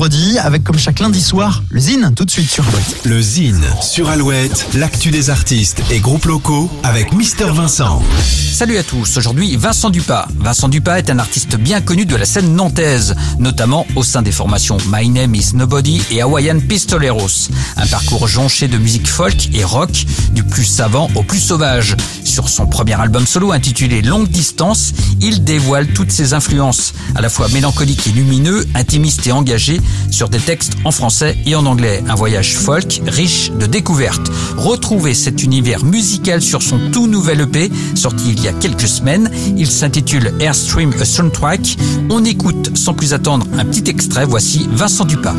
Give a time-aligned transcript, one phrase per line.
[0.00, 3.04] vendredi avec comme chaque lundi soir le Zine tout de suite sur Alouette.
[3.04, 8.02] Le Zine sur Alouette, l'actu des artistes et groupes locaux avec Mister Vincent.
[8.50, 10.26] Salut à tous, aujourd'hui Vincent Dupas.
[10.38, 14.32] Vincent Dupas est un artiste bien connu de la scène nantaise, notamment au sein des
[14.32, 17.50] formations My Name is Nobody et Hawaiian Pistoleros.
[17.76, 21.94] Un parcours jonché de musique folk et rock, du plus savant au plus sauvage.
[22.30, 27.28] Sur son premier album solo intitulé Longue Distance, il dévoile toutes ses influences, à la
[27.28, 29.80] fois mélancoliques et lumineux, intimistes et engagés,
[30.12, 32.04] sur des textes en français et en anglais.
[32.08, 34.30] Un voyage folk riche de découvertes.
[34.56, 39.28] Retrouvez cet univers musical sur son tout nouvel EP, sorti il y a quelques semaines.
[39.56, 41.78] Il s'intitule Airstream A Soundtrack.
[42.10, 44.24] On écoute sans plus attendre un petit extrait.
[44.24, 45.34] Voici Vincent Dupas.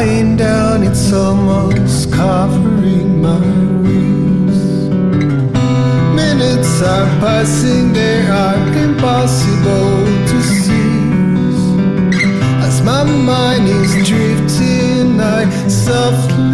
[0.00, 3.38] Lying down, it's almost covering my
[3.82, 4.90] wrist.
[6.20, 9.92] Minutes are passing, they are impossible
[10.30, 11.64] to seize.
[12.66, 16.49] As my mind is drifting, I softly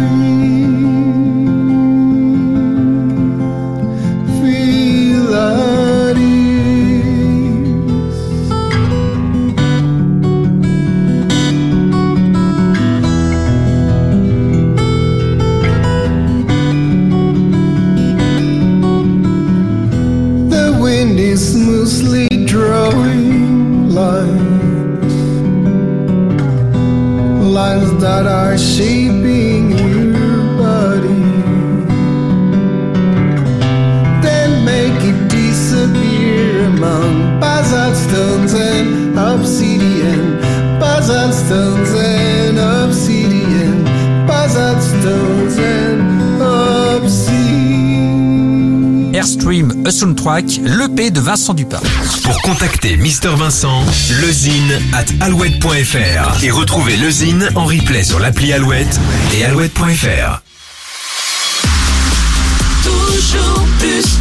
[21.37, 25.13] smoothly drawing lines,
[27.43, 31.25] lines that are shaping your body.
[34.25, 40.39] Then make it disappear among basalt stones and obsidian,
[40.79, 43.83] basalt stones and obsidian,
[44.25, 45.76] basalt stones and
[49.47, 51.79] Airstream A Soundtrack, l'EP de Vincent Dupas.
[52.23, 53.81] Pour contacter Mister Vincent,
[54.21, 58.99] lezine at alouette.fr et retrouver lezine en replay sur l'appli Alouette
[59.33, 60.41] et alouette.fr.
[62.83, 64.16] toujours plus.